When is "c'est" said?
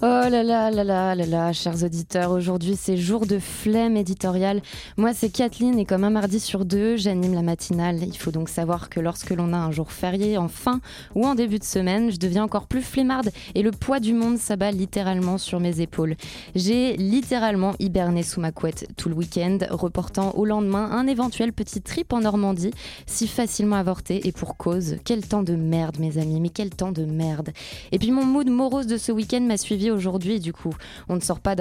2.76-2.96, 5.12-5.28